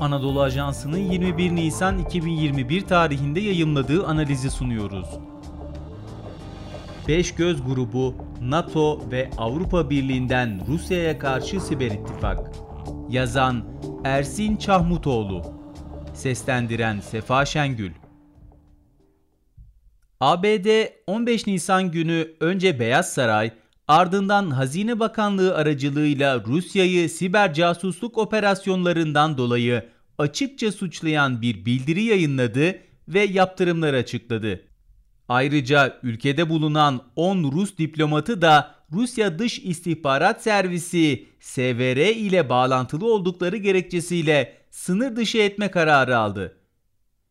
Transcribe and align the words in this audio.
Anadolu 0.00 0.42
Ajansı'nın 0.42 0.98
21 0.98 1.54
Nisan 1.54 1.98
2021 1.98 2.80
tarihinde 2.80 3.40
yayımladığı 3.40 4.06
analizi 4.06 4.50
sunuyoruz. 4.50 5.08
Beş 7.08 7.34
Göz 7.34 7.64
Grubu, 7.64 8.14
NATO 8.40 9.10
ve 9.10 9.30
Avrupa 9.38 9.90
Birliği'nden 9.90 10.66
Rusya'ya 10.66 11.18
karşı 11.18 11.60
siber 11.60 11.90
ittifak. 11.90 12.50
Yazan 13.08 13.64
Ersin 14.04 14.56
Çahmutoğlu. 14.56 15.42
Seslendiren 16.14 17.00
Sefa 17.00 17.46
Şengül. 17.46 17.92
ABD 20.20 20.86
15 21.06 21.46
Nisan 21.46 21.90
günü 21.90 22.28
önce 22.40 22.80
Beyaz 22.80 23.12
Saray, 23.12 23.50
ardından 23.88 24.50
Hazine 24.50 25.00
Bakanlığı 25.00 25.54
aracılığıyla 25.54 26.44
Rusya'yı 26.44 27.10
siber 27.10 27.54
casusluk 27.54 28.18
operasyonlarından 28.18 29.38
dolayı 29.38 29.97
açıkça 30.18 30.72
suçlayan 30.72 31.42
bir 31.42 31.64
bildiri 31.64 32.02
yayınladı 32.02 32.78
ve 33.08 33.20
yaptırımlar 33.20 33.94
açıkladı. 33.94 34.64
Ayrıca 35.28 35.98
ülkede 36.02 36.48
bulunan 36.48 37.02
10 37.16 37.52
Rus 37.52 37.78
diplomatı 37.78 38.42
da 38.42 38.74
Rusya 38.92 39.38
Dış 39.38 39.58
İstihbarat 39.58 40.42
Servisi 40.42 41.26
SVR 41.40 42.14
ile 42.16 42.48
bağlantılı 42.48 43.12
oldukları 43.12 43.56
gerekçesiyle 43.56 44.56
sınır 44.70 45.16
dışı 45.16 45.38
etme 45.38 45.70
kararı 45.70 46.18
aldı. 46.18 46.56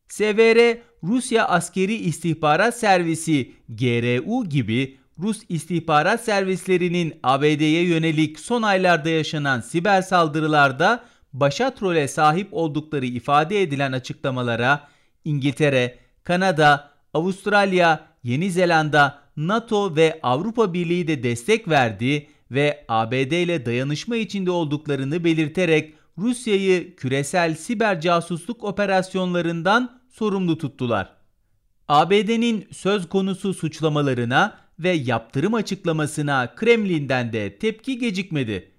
SVR, 0.07 0.77
Rusya 1.03 1.47
Askeri 1.47 1.95
İstihbarat 1.95 2.79
Servisi 2.79 3.51
GRU 3.69 4.49
gibi 4.49 4.97
Rus 5.19 5.41
istihbarat 5.49 6.23
servislerinin 6.23 7.19
ABD'ye 7.23 7.83
yönelik 7.83 8.39
son 8.39 8.61
aylarda 8.61 9.09
yaşanan 9.09 9.61
siber 9.61 10.01
saldırılarda 10.01 11.03
başat 11.39 11.83
role 11.83 12.07
sahip 12.07 12.47
oldukları 12.51 13.05
ifade 13.05 13.61
edilen 13.61 13.91
açıklamalara 13.91 14.87
İngiltere, 15.25 15.97
Kanada, 16.23 16.91
Avustralya, 17.13 18.07
Yeni 18.23 18.51
Zelanda, 18.51 19.19
NATO 19.37 19.95
ve 19.95 20.19
Avrupa 20.23 20.73
Birliği 20.73 21.07
de 21.07 21.23
destek 21.23 21.67
verdi 21.67 22.27
ve 22.51 22.85
ABD 22.87 23.31
ile 23.31 23.65
dayanışma 23.65 24.15
içinde 24.15 24.51
olduklarını 24.51 25.23
belirterek 25.23 25.93
Rusya'yı 26.17 26.95
küresel 26.95 27.55
siber 27.55 28.01
casusluk 28.01 28.63
operasyonlarından 28.63 30.01
sorumlu 30.09 30.57
tuttular. 30.57 31.09
ABD'nin 31.87 32.67
söz 32.71 33.09
konusu 33.09 33.53
suçlamalarına 33.53 34.57
ve 34.79 34.89
yaptırım 34.89 35.53
açıklamasına 35.53 36.55
Kremlin'den 36.55 37.33
de 37.33 37.57
tepki 37.57 37.99
gecikmedi. 37.99 38.71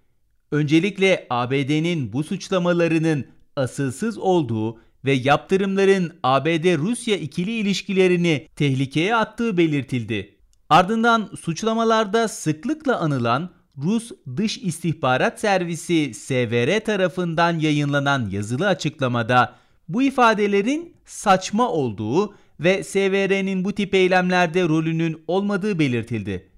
Öncelikle 0.53 1.27
ABD'nin 1.31 2.13
bu 2.13 2.25
suçlamalarının 2.25 3.25
asılsız 3.57 4.19
olduğu 4.19 4.79
ve 5.05 5.13
yaptırımların 5.13 6.13
ABD-Rusya 6.23 7.17
ikili 7.17 7.51
ilişkilerini 7.51 8.49
tehlikeye 8.57 9.17
attığı 9.17 9.57
belirtildi. 9.57 10.35
Ardından 10.69 11.31
suçlamalarda 11.41 12.29
sıklıkla 12.29 12.99
anılan 13.01 13.51
Rus 13.83 14.13
Dış 14.37 14.59
İstihbarat 14.59 15.41
Servisi 15.41 16.15
SVR 16.15 16.85
tarafından 16.85 17.59
yayınlanan 17.59 18.31
yazılı 18.31 18.67
açıklamada 18.67 19.55
bu 19.89 20.03
ifadelerin 20.03 20.95
saçma 21.05 21.69
olduğu 21.69 22.35
ve 22.61 22.85
SVR'nin 22.85 23.65
bu 23.65 23.73
tip 23.73 23.95
eylemlerde 23.95 24.63
rolünün 24.63 25.23
olmadığı 25.27 25.79
belirtildi. 25.79 26.49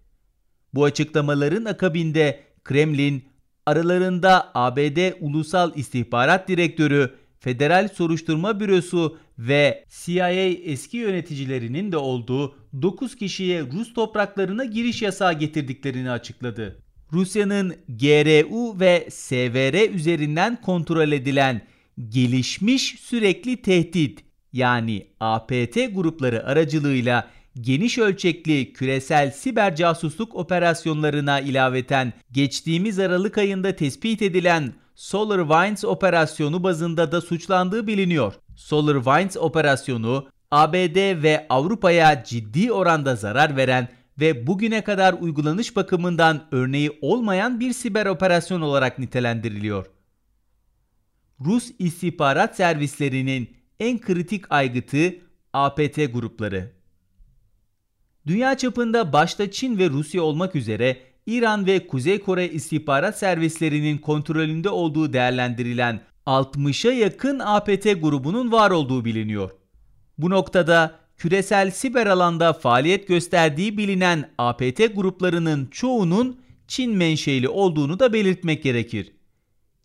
Bu 0.74 0.84
açıklamaların 0.84 1.64
akabinde 1.64 2.40
Kremlin 2.64 3.29
aralarında 3.70 4.50
ABD 4.54 5.12
Ulusal 5.20 5.72
İstihbarat 5.76 6.48
Direktörü, 6.48 7.10
Federal 7.40 7.88
Soruşturma 7.88 8.60
Bürosu 8.60 9.18
ve 9.38 9.84
CIA 10.04 10.30
eski 10.30 10.96
yöneticilerinin 10.96 11.92
de 11.92 11.96
olduğu 11.96 12.54
9 12.82 13.16
kişiye 13.16 13.62
Rus 13.62 13.94
topraklarına 13.94 14.64
giriş 14.64 15.02
yasağı 15.02 15.32
getirdiklerini 15.32 16.10
açıkladı. 16.10 16.82
Rusya'nın 17.12 17.74
GRU 17.88 18.80
ve 18.80 19.06
SVR 19.10 19.94
üzerinden 19.94 20.60
kontrol 20.62 21.12
edilen 21.12 21.60
gelişmiş 22.08 22.94
sürekli 23.00 23.62
tehdit 23.62 24.24
yani 24.52 25.06
APT 25.20 25.74
grupları 25.94 26.46
aracılığıyla 26.46 27.30
geniş 27.60 27.98
ölçekli 27.98 28.72
küresel 28.72 29.30
siber 29.30 29.76
casusluk 29.76 30.34
operasyonlarına 30.34 31.40
ilaveten 31.40 32.12
geçtiğimiz 32.32 32.98
Aralık 32.98 33.38
ayında 33.38 33.76
tespit 33.76 34.22
edilen 34.22 34.72
SolarWinds 34.94 35.84
operasyonu 35.84 36.62
bazında 36.62 37.12
da 37.12 37.20
suçlandığı 37.20 37.86
biliniyor. 37.86 38.34
SolarWinds 38.56 39.36
operasyonu 39.36 40.28
ABD 40.50 41.22
ve 41.22 41.46
Avrupa'ya 41.48 42.24
ciddi 42.24 42.72
oranda 42.72 43.16
zarar 43.16 43.56
veren 43.56 43.88
ve 44.20 44.46
bugüne 44.46 44.84
kadar 44.84 45.12
uygulanış 45.12 45.76
bakımından 45.76 46.48
örneği 46.52 46.98
olmayan 47.00 47.60
bir 47.60 47.72
siber 47.72 48.06
operasyon 48.06 48.60
olarak 48.60 48.98
nitelendiriliyor. 48.98 49.86
Rus 51.44 51.70
istihbarat 51.78 52.56
servislerinin 52.56 53.56
en 53.80 54.00
kritik 54.00 54.52
aygıtı 54.52 55.14
APT 55.52 55.96
grupları. 56.12 56.79
Dünya 58.26 58.56
çapında 58.56 59.12
başta 59.12 59.50
Çin 59.50 59.78
ve 59.78 59.90
Rusya 59.90 60.22
olmak 60.22 60.56
üzere 60.56 60.96
İran 61.26 61.66
ve 61.66 61.86
Kuzey 61.86 62.18
Kore 62.18 62.48
istihbarat 62.48 63.18
servislerinin 63.18 63.98
kontrolünde 63.98 64.68
olduğu 64.68 65.12
değerlendirilen 65.12 66.00
60'a 66.26 66.92
yakın 66.92 67.38
APT 67.38 67.84
grubunun 67.84 68.52
var 68.52 68.70
olduğu 68.70 69.04
biliniyor. 69.04 69.50
Bu 70.18 70.30
noktada 70.30 70.94
küresel 71.16 71.70
siber 71.70 72.06
alanda 72.06 72.52
faaliyet 72.52 73.08
gösterdiği 73.08 73.78
bilinen 73.78 74.30
APT 74.38 74.96
gruplarının 74.96 75.66
çoğunun 75.66 76.40
Çin 76.68 76.96
menşeli 76.96 77.48
olduğunu 77.48 77.98
da 77.98 78.12
belirtmek 78.12 78.62
gerekir. 78.62 79.12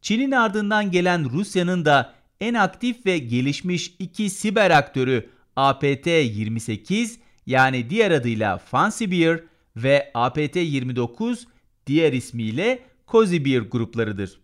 Çin'in 0.02 0.32
ardından 0.32 0.92
gelen 0.92 1.30
Rusya'nın 1.32 1.86
da 1.86 2.14
en 2.42 2.54
aktif 2.54 3.06
ve 3.06 3.18
gelişmiş 3.18 3.96
iki 4.00 4.30
siber 4.30 4.72
aktörü 4.72 5.30
APT-28 5.58 7.25
yani 7.46 7.90
diğer 7.90 8.12
adıyla 8.12 8.58
Fancy 8.58 9.06
Bear 9.12 9.40
ve 9.76 10.12
APT-29 10.14 11.46
diğer 11.88 12.14
ismiyle 12.14 12.80
Cozy 13.08 13.46
Bear 13.46 13.62
gruplarıdır. 13.62 14.40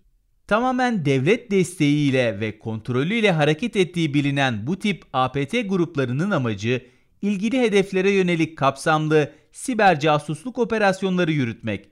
Tamamen 0.47 1.05
devlet 1.05 1.51
desteğiyle 1.51 2.39
ve 2.39 2.59
kontrolüyle 2.59 3.31
hareket 3.31 3.75
ettiği 3.75 4.13
bilinen 4.13 4.67
bu 4.67 4.79
tip 4.79 5.03
APT 5.13 5.51
gruplarının 5.69 6.31
amacı 6.31 6.81
ilgili 7.21 7.59
hedeflere 7.61 8.11
yönelik 8.11 8.57
kapsamlı 8.57 9.31
siber 9.51 9.99
casusluk 9.99 10.57
operasyonları 10.57 11.31
yürütmek. 11.31 11.89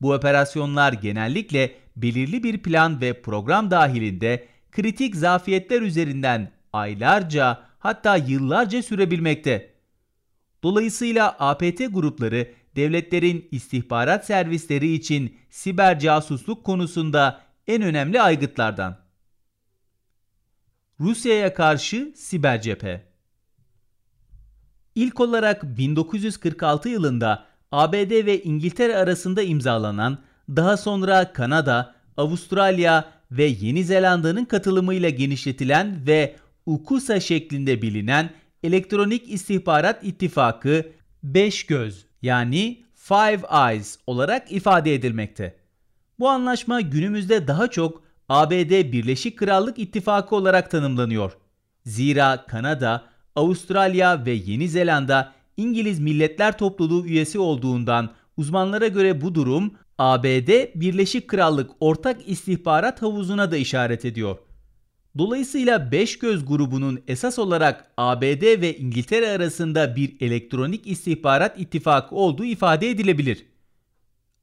Bu 0.00 0.12
operasyonlar 0.12 0.92
genellikle 0.92 1.74
belirli 1.96 2.42
bir 2.42 2.58
plan 2.58 3.00
ve 3.00 3.22
program 3.22 3.70
dahilinde 3.70 4.46
kritik 4.72 5.16
zafiyetler 5.16 5.82
üzerinden 5.82 6.50
aylarca 6.72 7.60
hatta 7.78 8.16
yıllarca 8.16 8.82
sürebilmekte. 8.82 9.70
Dolayısıyla 10.62 11.36
APT 11.38 11.78
grupları 11.90 12.52
devletlerin 12.76 13.48
istihbarat 13.50 14.26
servisleri 14.26 14.92
için 14.92 15.36
siber 15.50 15.98
casusluk 15.98 16.64
konusunda 16.64 17.40
en 17.66 17.82
önemli 17.82 18.22
aygıtlardan. 18.22 18.98
Rusya'ya 21.00 21.54
karşı 21.54 22.12
siber 22.16 22.62
cephe 22.62 23.08
İlk 24.94 25.20
olarak 25.20 25.78
1946 25.78 26.88
yılında 26.88 27.44
ABD 27.72 28.26
ve 28.26 28.42
İngiltere 28.42 28.96
arasında 28.96 29.42
imzalanan, 29.42 30.18
daha 30.48 30.76
sonra 30.76 31.32
Kanada, 31.32 31.94
Avustralya 32.16 33.04
ve 33.30 33.44
Yeni 33.44 33.84
Zelanda'nın 33.84 34.44
katılımıyla 34.44 35.08
genişletilen 35.08 36.06
ve 36.06 36.36
UKUSA 36.66 37.20
şeklinde 37.20 37.82
bilinen 37.82 38.30
Elektronik 38.62 39.32
İstihbarat 39.32 40.04
İttifakı 40.04 40.86
5 41.22 41.66
göz 41.66 42.06
yani 42.22 42.84
Five 42.94 43.70
Eyes 43.70 43.98
olarak 44.06 44.52
ifade 44.52 44.94
edilmekte. 44.94 45.56
Bu 46.18 46.28
anlaşma 46.28 46.80
günümüzde 46.80 47.46
daha 47.46 47.68
çok 47.68 48.02
ABD 48.28 48.92
Birleşik 48.92 49.38
Krallık 49.38 49.78
İttifakı 49.78 50.36
olarak 50.36 50.70
tanımlanıyor. 50.70 51.32
Zira 51.84 52.46
Kanada, 52.46 53.04
Avustralya 53.36 54.26
ve 54.26 54.30
Yeni 54.30 54.68
Zelanda 54.68 55.32
İngiliz 55.56 56.00
Milletler 56.00 56.58
Topluluğu 56.58 57.06
üyesi 57.06 57.38
olduğundan 57.38 58.10
uzmanlara 58.36 58.88
göre 58.88 59.20
bu 59.20 59.34
durum 59.34 59.74
ABD 59.98 60.80
Birleşik 60.80 61.28
Krallık 61.28 61.70
ortak 61.80 62.28
istihbarat 62.28 63.02
havuzuna 63.02 63.50
da 63.50 63.56
işaret 63.56 64.04
ediyor. 64.04 64.38
Dolayısıyla 65.18 65.92
Beş 65.92 66.18
Göz 66.18 66.46
grubunun 66.46 67.00
esas 67.08 67.38
olarak 67.38 67.90
ABD 67.96 68.60
ve 68.60 68.78
İngiltere 68.78 69.28
arasında 69.28 69.96
bir 69.96 70.16
elektronik 70.20 70.86
istihbarat 70.86 71.60
ittifakı 71.60 72.14
olduğu 72.14 72.44
ifade 72.44 72.90
edilebilir. 72.90 73.46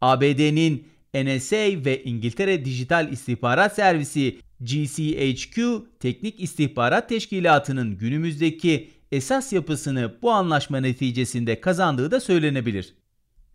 ABD'nin 0.02 0.88
NSA 1.14 1.86
ve 1.86 2.04
İngiltere 2.04 2.66
Dijital 2.66 3.12
İstihbarat 3.12 3.76
Servisi 3.76 4.40
GCHQ 4.62 5.86
Teknik 6.00 6.40
İstihbarat 6.40 7.10
Teşkilatı'nın 7.10 7.98
günümüzdeki 7.98 8.90
esas 9.12 9.54
yapısını 9.54 10.14
bu 10.22 10.32
anlaşma 10.32 10.80
neticesinde 10.80 11.62
kazandığı 11.62 12.12
da 12.12 12.20
söylenebilir. 12.20 12.94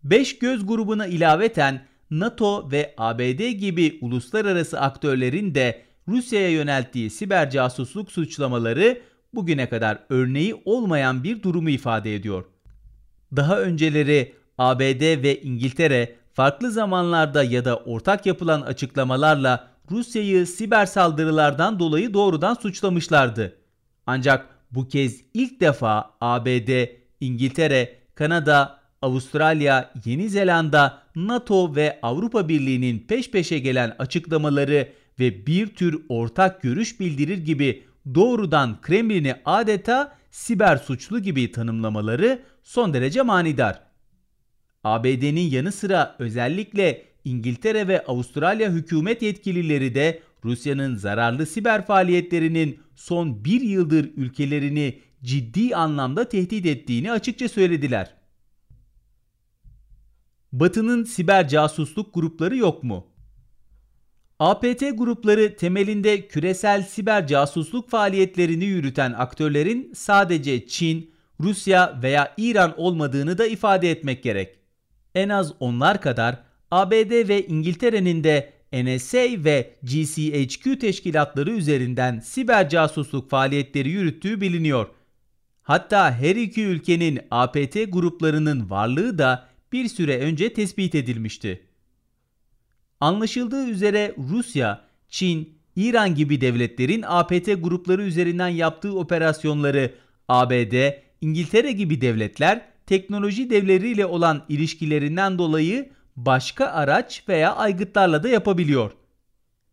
Beş 0.03 0.39
göz 0.39 0.65
grubuna 0.67 1.07
ilaveten 1.07 1.85
NATO 2.11 2.71
ve 2.71 2.93
ABD 2.97 3.49
gibi 3.49 3.97
uluslararası 4.01 4.79
aktörlerin 4.79 5.55
de 5.55 5.90
Rusya'ya 6.07 6.49
yönelttiği 6.49 7.09
siber 7.09 7.49
casusluk 7.49 8.11
suçlamaları 8.11 9.01
bugüne 9.33 9.69
kadar 9.69 9.99
örneği 10.09 10.61
olmayan 10.65 11.23
bir 11.23 11.43
durumu 11.43 11.69
ifade 11.69 12.15
ediyor. 12.15 12.45
Daha 13.35 13.59
önceleri 13.59 14.35
ABD 14.57 15.23
ve 15.23 15.41
İngiltere 15.41 16.15
farklı 16.33 16.71
zamanlarda 16.71 17.43
ya 17.43 17.65
da 17.65 17.75
ortak 17.75 18.25
yapılan 18.25 18.61
açıklamalarla 18.61 19.67
Rusya'yı 19.91 20.47
siber 20.47 20.85
saldırılardan 20.85 21.79
dolayı 21.79 22.13
doğrudan 22.13 22.53
suçlamışlardı. 22.53 23.57
Ancak 24.07 24.47
bu 24.71 24.87
kez 24.87 25.21
ilk 25.33 25.61
defa 25.61 26.11
ABD, 26.21 26.85
İngiltere, 27.19 27.95
Kanada, 28.15 28.79
Avustralya, 29.01 29.91
Yeni 30.05 30.29
Zelanda, 30.29 31.01
NATO 31.15 31.75
ve 31.75 31.99
Avrupa 32.01 32.49
Birliği'nin 32.49 32.99
peş 32.99 33.31
peşe 33.31 33.59
gelen 33.59 33.95
açıklamaları 33.99 34.87
ve 35.21 35.45
bir 35.45 35.67
tür 35.67 36.01
ortak 36.09 36.61
görüş 36.61 36.99
bildirir 36.99 37.37
gibi 37.37 37.83
doğrudan 38.15 38.81
Kremlin'i 38.81 39.35
adeta 39.45 40.17
siber 40.31 40.77
suçlu 40.77 41.19
gibi 41.19 41.51
tanımlamaları 41.51 42.43
son 42.63 42.93
derece 42.93 43.21
manidar. 43.21 43.81
ABD'nin 44.83 45.49
yanı 45.49 45.71
sıra 45.71 46.15
özellikle 46.19 47.05
İngiltere 47.25 47.87
ve 47.87 48.05
Avustralya 48.05 48.71
hükümet 48.71 49.21
yetkilileri 49.21 49.95
de 49.95 50.21
Rusya'nın 50.45 50.95
zararlı 50.95 51.45
siber 51.45 51.85
faaliyetlerinin 51.85 52.79
son 52.95 53.45
bir 53.45 53.61
yıldır 53.61 54.11
ülkelerini 54.15 54.99
ciddi 55.23 55.75
anlamda 55.75 56.29
tehdit 56.29 56.65
ettiğini 56.65 57.11
açıkça 57.11 57.49
söylediler. 57.49 58.13
Batı'nın 60.51 61.03
siber 61.03 61.47
casusluk 61.47 62.13
grupları 62.13 62.57
yok 62.57 62.83
mu? 62.83 63.10
APT 64.41 64.97
grupları 64.97 65.55
temelinde 65.55 66.27
küresel 66.27 66.83
siber 66.83 67.27
casusluk 67.27 67.89
faaliyetlerini 67.89 68.65
yürüten 68.65 69.13
aktörlerin 69.13 69.93
sadece 69.95 70.67
Çin, 70.67 71.11
Rusya 71.39 71.99
veya 72.03 72.33
İran 72.37 72.73
olmadığını 72.77 73.37
da 73.37 73.47
ifade 73.47 73.91
etmek 73.91 74.23
gerek. 74.23 74.59
En 75.15 75.29
az 75.29 75.53
onlar 75.59 76.01
kadar 76.01 76.43
ABD 76.71 77.27
ve 77.27 77.47
İngiltere'nin 77.47 78.23
de 78.23 78.53
NSA 78.73 79.17
ve 79.17 79.75
GCHQ 79.83 80.79
teşkilatları 80.79 81.51
üzerinden 81.51 82.19
siber 82.19 82.69
casusluk 82.69 83.29
faaliyetleri 83.29 83.89
yürüttüğü 83.89 84.41
biliniyor. 84.41 84.87
Hatta 85.61 86.13
her 86.13 86.35
iki 86.35 86.63
ülkenin 86.63 87.19
APT 87.31 87.77
gruplarının 87.89 88.69
varlığı 88.69 89.17
da 89.17 89.47
bir 89.71 89.87
süre 89.87 90.19
önce 90.19 90.53
tespit 90.53 90.95
edilmişti. 90.95 91.70
Anlaşıldığı 93.01 93.67
üzere 93.67 94.15
Rusya, 94.29 94.81
Çin, 95.09 95.53
İran 95.75 96.15
gibi 96.15 96.41
devletlerin 96.41 97.03
APT 97.07 97.45
grupları 97.45 98.03
üzerinden 98.03 98.47
yaptığı 98.47 98.97
operasyonları 98.97 99.93
ABD, 100.27 100.93
İngiltere 101.21 101.71
gibi 101.71 102.01
devletler 102.01 102.61
teknoloji 102.85 103.49
devleriyle 103.49 104.05
olan 104.05 104.45
ilişkilerinden 104.49 105.37
dolayı 105.37 105.89
başka 106.15 106.65
araç 106.65 107.23
veya 107.29 107.55
aygıtlarla 107.55 108.23
da 108.23 108.29
yapabiliyor. 108.29 108.91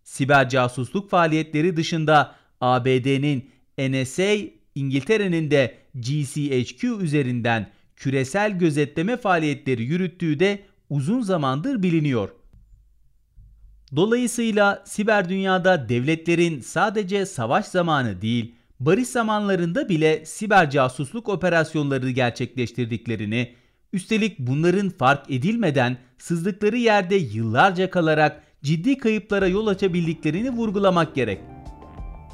Siber 0.04 0.48
casusluk 0.48 1.10
faaliyetleri 1.10 1.76
dışında 1.76 2.34
ABD'nin 2.60 3.50
NSA, 3.78 4.34
İngiltere'nin 4.74 5.50
de 5.50 5.74
GCHQ 5.94 7.02
üzerinden 7.02 7.70
küresel 7.96 8.58
gözetleme 8.58 9.16
faaliyetleri 9.16 9.82
yürüttüğü 9.82 10.40
de 10.40 10.62
uzun 10.90 11.20
zamandır 11.20 11.82
biliniyor. 11.82 12.28
Dolayısıyla 13.96 14.82
siber 14.84 15.28
dünyada 15.28 15.88
devletlerin 15.88 16.60
sadece 16.60 17.26
savaş 17.26 17.66
zamanı 17.66 18.22
değil, 18.22 18.54
barış 18.80 19.08
zamanlarında 19.08 19.88
bile 19.88 20.26
siber 20.26 20.70
casusluk 20.70 21.28
operasyonları 21.28 22.10
gerçekleştirdiklerini, 22.10 23.54
üstelik 23.92 24.38
bunların 24.38 24.90
fark 24.90 25.30
edilmeden 25.30 25.96
sızdıkları 26.18 26.76
yerde 26.76 27.16
yıllarca 27.16 27.90
kalarak 27.90 28.42
ciddi 28.62 28.98
kayıplara 28.98 29.46
yol 29.46 29.66
açabildiklerini 29.66 30.50
vurgulamak 30.50 31.14
gerek. 31.14 31.40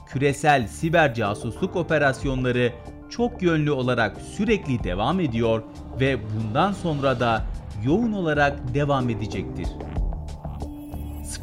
Küresel 0.08 0.68
siber 0.68 1.14
casusluk 1.14 1.76
operasyonları 1.76 2.72
çok 3.10 3.42
yönlü 3.42 3.70
olarak 3.70 4.20
sürekli 4.20 4.84
devam 4.84 5.20
ediyor 5.20 5.62
ve 6.00 6.18
bundan 6.34 6.72
sonra 6.72 7.20
da 7.20 7.46
yoğun 7.84 8.12
olarak 8.12 8.74
devam 8.74 9.10
edecektir. 9.10 9.66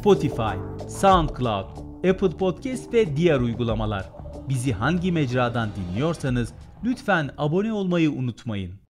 Spotify, 0.02 0.58
SoundCloud, 0.88 1.66
Apple 2.10 2.30
Podcast 2.30 2.94
ve 2.94 3.16
diğer 3.16 3.40
uygulamalar. 3.40 4.10
Bizi 4.48 4.72
hangi 4.72 5.12
mecradan 5.12 5.68
dinliyorsanız 5.76 6.52
lütfen 6.84 7.30
abone 7.38 7.72
olmayı 7.72 8.10
unutmayın. 8.12 8.72